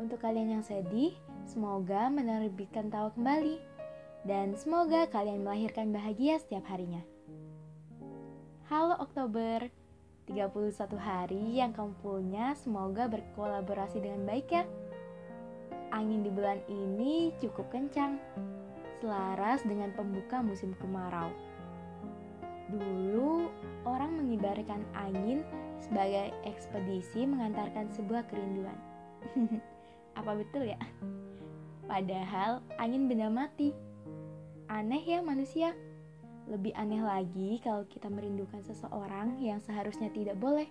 Untuk 0.00 0.24
kalian 0.24 0.56
yang 0.56 0.64
sedih, 0.64 1.12
semoga 1.44 2.08
menerbitkan 2.08 2.88
tawa 2.88 3.12
kembali. 3.12 3.60
Dan 4.24 4.56
semoga 4.56 5.04
kalian 5.04 5.44
melahirkan 5.44 5.92
bahagia 5.92 6.40
setiap 6.40 6.64
harinya. 6.72 7.04
Halo 8.72 8.96
Oktober, 8.96 9.68
31 10.24 10.96
hari 10.96 11.60
yang 11.60 11.76
kamu 11.76 11.92
punya 12.00 12.56
semoga 12.56 13.12
berkolaborasi 13.12 14.00
dengan 14.00 14.24
baik 14.24 14.48
ya. 14.48 14.64
Angin 15.92 16.24
di 16.24 16.32
bulan 16.32 16.64
ini 16.72 17.36
cukup 17.36 17.68
kencang, 17.68 18.16
selaras 19.04 19.60
dengan 19.68 19.92
pembuka 19.92 20.40
musim 20.40 20.72
kemarau. 20.80 21.28
Dulu, 22.72 23.52
orang 23.84 24.16
mengibarkan 24.16 24.80
angin 24.96 25.44
sebagai 25.84 26.32
ekspedisi 26.48 27.28
mengantarkan 27.28 27.92
sebuah 27.92 28.24
kerinduan. 28.32 28.80
Apa 30.14 30.36
betul 30.36 30.70
ya? 30.70 30.80
Padahal 31.90 32.62
angin 32.78 33.10
benda 33.10 33.26
mati. 33.26 33.74
Aneh 34.70 35.02
ya 35.02 35.18
manusia. 35.22 35.74
Lebih 36.46 36.74
aneh 36.74 37.02
lagi 37.02 37.58
kalau 37.62 37.86
kita 37.86 38.10
merindukan 38.10 38.62
seseorang 38.62 39.38
yang 39.42 39.58
seharusnya 39.62 40.10
tidak 40.10 40.38
boleh. 40.38 40.70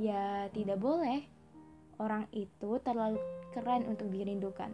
Ya, 0.00 0.48
tidak 0.52 0.80
boleh. 0.80 1.24
Orang 1.98 2.30
itu 2.30 2.78
terlalu 2.80 3.18
keren 3.52 3.84
untuk 3.90 4.08
dirindukan. 4.08 4.70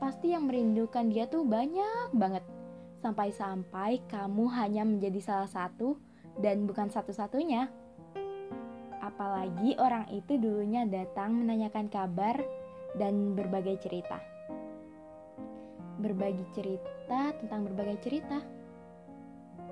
Pasti 0.00 0.32
yang 0.32 0.48
merindukan 0.48 1.12
dia 1.12 1.28
tuh 1.28 1.44
banyak 1.44 2.12
banget. 2.16 2.44
Sampai-sampai 3.00 4.04
kamu 4.08 4.44
hanya 4.52 4.82
menjadi 4.84 5.20
salah 5.20 5.48
satu 5.48 5.96
dan 6.40 6.68
bukan 6.68 6.88
satu-satunya. 6.88 7.68
Apalagi 9.10 9.74
orang 9.82 10.06
itu 10.14 10.38
dulunya 10.38 10.86
datang 10.86 11.34
menanyakan 11.34 11.90
kabar 11.90 12.38
dan 12.94 13.34
berbagai 13.34 13.82
cerita. 13.82 14.22
Berbagi 15.98 16.46
cerita 16.54 17.34
tentang 17.42 17.66
berbagai 17.66 17.98
cerita. 18.06 18.38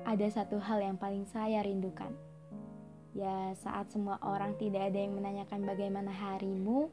Ada 0.03 0.43
satu 0.43 0.59
hal 0.59 0.83
yang 0.83 0.99
paling 0.99 1.23
saya 1.31 1.63
rindukan. 1.63 2.11
Ya, 3.15 3.55
saat 3.63 3.95
semua 3.95 4.19
orang 4.27 4.59
tidak 4.59 4.91
ada 4.91 4.99
yang 4.99 5.15
menanyakan 5.15 5.65
bagaimana 5.65 6.11
harimu, 6.11 6.91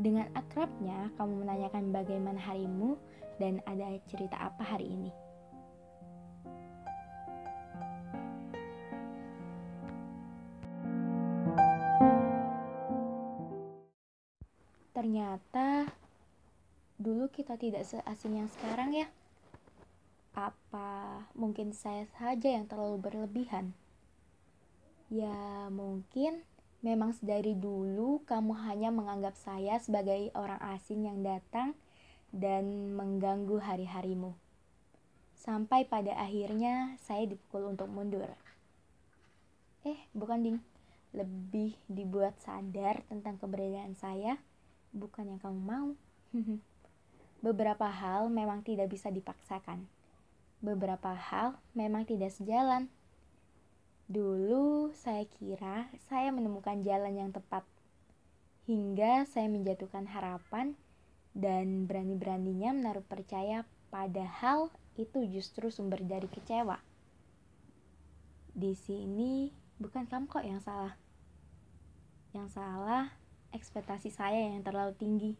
dengan 0.00 0.32
akrabnya 0.32 1.12
kamu 1.20 1.44
menanyakan 1.44 1.92
bagaimana 1.92 2.40
harimu 2.40 2.96
dan 3.36 3.60
ada 3.68 4.00
cerita 4.08 4.36
apa 4.40 4.64
hari 4.64 4.88
ini. 4.88 5.12
Ternyata 15.00 15.88
dulu 17.00 17.32
kita 17.32 17.56
tidak 17.56 17.88
seasing 17.88 18.36
yang 18.36 18.52
sekarang 18.52 18.92
ya. 18.92 19.08
Apa 20.36 21.24
mungkin 21.32 21.72
saya 21.72 22.04
saja 22.20 22.52
yang 22.52 22.68
terlalu 22.68 23.08
berlebihan? 23.08 23.72
Ya, 25.08 25.72
mungkin 25.72 26.44
memang 26.84 27.16
sedari 27.16 27.56
dulu 27.56 28.20
kamu 28.28 28.52
hanya 28.68 28.92
menganggap 28.92 29.40
saya 29.40 29.80
sebagai 29.80 30.36
orang 30.36 30.60
asing 30.76 31.08
yang 31.08 31.24
datang 31.24 31.72
dan 32.28 32.92
mengganggu 32.92 33.56
hari-harimu. 33.56 34.36
Sampai 35.32 35.88
pada 35.88 36.12
akhirnya 36.12 37.00
saya 37.00 37.24
dipukul 37.24 37.72
untuk 37.72 37.88
mundur. 37.88 38.28
Eh, 39.88 39.96
bukan 40.12 40.44
ding. 40.44 40.58
Lebih 41.16 41.80
dibuat 41.88 42.36
sadar 42.44 43.00
tentang 43.08 43.40
keberadaan 43.40 43.96
saya 43.96 44.36
bukan 44.90 45.34
yang 45.34 45.40
kamu 45.40 45.60
mau. 45.60 45.88
Beberapa 47.46 47.88
hal 47.88 48.28
memang 48.28 48.60
tidak 48.60 48.92
bisa 48.92 49.08
dipaksakan. 49.08 49.88
Beberapa 50.60 51.16
hal 51.16 51.56
memang 51.72 52.04
tidak 52.04 52.36
sejalan. 52.36 52.92
Dulu 54.10 54.92
saya 54.92 55.24
kira 55.24 55.88
saya 56.10 56.28
menemukan 56.34 56.84
jalan 56.84 57.16
yang 57.16 57.30
tepat. 57.32 57.64
Hingga 58.68 59.24
saya 59.24 59.48
menjatuhkan 59.48 60.04
harapan 60.10 60.76
dan 61.32 61.88
berani-beraninya 61.88 62.74
menaruh 62.74 63.06
percaya 63.06 63.64
padahal 63.88 64.68
itu 64.98 65.24
justru 65.30 65.72
sumber 65.72 66.04
dari 66.04 66.28
kecewa. 66.28 66.76
Di 68.52 68.76
sini 68.76 69.48
bukan 69.80 70.04
kamu 70.04 70.28
kok 70.28 70.44
yang 70.44 70.60
salah. 70.60 70.94
Yang 72.36 72.60
salah 72.60 73.19
ekspektasi 73.50 74.14
saya 74.14 74.50
yang 74.50 74.62
terlalu 74.62 74.94
tinggi 74.96 75.32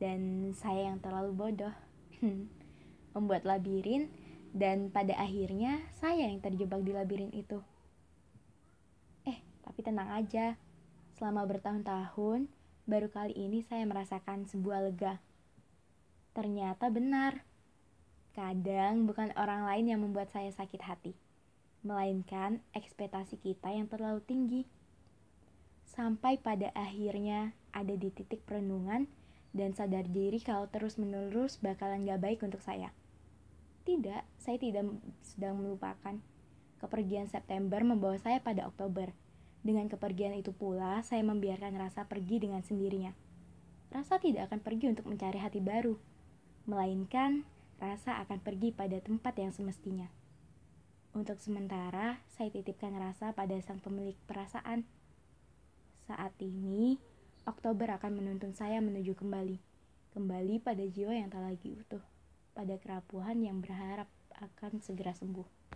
dan 0.00 0.50
saya 0.56 0.90
yang 0.90 0.98
terlalu 0.98 1.32
bodoh. 1.34 1.74
Membuat 3.14 3.42
labirin 3.42 4.06
dan 4.50 4.90
pada 4.90 5.14
akhirnya 5.18 5.82
saya 5.98 6.26
yang 6.30 6.42
terjebak 6.42 6.82
di 6.82 6.94
labirin 6.94 7.30
itu. 7.34 7.58
Eh, 9.26 9.38
tapi 9.62 9.80
tenang 9.82 10.10
aja. 10.14 10.54
Selama 11.18 11.44
bertahun-tahun, 11.44 12.48
baru 12.88 13.08
kali 13.12 13.36
ini 13.36 13.60
saya 13.66 13.84
merasakan 13.84 14.48
sebuah 14.48 14.88
lega. 14.88 15.20
Ternyata 16.32 16.88
benar. 16.88 17.44
Kadang 18.30 19.10
bukan 19.10 19.34
orang 19.34 19.66
lain 19.66 19.90
yang 19.90 20.00
membuat 20.00 20.30
saya 20.30 20.54
sakit 20.54 20.80
hati, 20.86 21.12
melainkan 21.82 22.62
ekspektasi 22.72 23.42
kita 23.42 23.74
yang 23.74 23.90
terlalu 23.90 24.22
tinggi 24.22 24.62
sampai 25.90 26.38
pada 26.38 26.70
akhirnya 26.78 27.50
ada 27.74 27.94
di 27.98 28.14
titik 28.14 28.46
perenungan 28.46 29.10
dan 29.50 29.74
sadar 29.74 30.06
diri 30.06 30.38
kalau 30.38 30.70
terus-menerus 30.70 31.58
bakalan 31.58 32.06
gak 32.06 32.22
baik 32.22 32.40
untuk 32.46 32.62
saya. 32.62 32.94
Tidak, 33.82 34.22
saya 34.38 34.56
tidak 34.60 34.86
sedang 35.26 35.58
melupakan. 35.58 36.22
Kepergian 36.78 37.26
September 37.26 37.82
membawa 37.82 38.16
saya 38.22 38.38
pada 38.38 38.70
Oktober. 38.70 39.10
Dengan 39.60 39.90
kepergian 39.90 40.32
itu 40.38 40.54
pula, 40.54 41.02
saya 41.02 41.20
membiarkan 41.26 41.76
rasa 41.76 42.06
pergi 42.06 42.40
dengan 42.40 42.62
sendirinya. 42.62 43.12
Rasa 43.90 44.22
tidak 44.22 44.48
akan 44.48 44.62
pergi 44.62 44.86
untuk 44.94 45.10
mencari 45.10 45.42
hati 45.42 45.58
baru, 45.58 45.98
melainkan 46.64 47.42
rasa 47.82 48.22
akan 48.22 48.38
pergi 48.38 48.70
pada 48.70 49.02
tempat 49.02 49.34
yang 49.36 49.50
semestinya. 49.50 50.06
Untuk 51.10 51.42
sementara, 51.42 52.22
saya 52.30 52.54
titipkan 52.54 52.94
rasa 52.94 53.34
pada 53.34 53.58
sang 53.58 53.82
pemilik 53.82 54.14
perasaan. 54.30 54.86
Saat 56.10 56.34
ini, 56.42 56.98
Oktober 57.46 57.86
akan 57.94 58.18
menuntun 58.18 58.50
saya 58.50 58.82
menuju 58.82 59.14
kembali. 59.14 59.62
Kembali 60.10 60.58
pada 60.58 60.82
jiwa 60.82 61.14
yang 61.14 61.30
tak 61.30 61.46
lagi 61.46 61.70
utuh. 61.78 62.02
Pada 62.50 62.74
kerapuhan 62.82 63.38
yang 63.38 63.62
berharap 63.62 64.10
akan 64.34 64.82
segera 64.82 65.14
sembuh. 65.14 65.59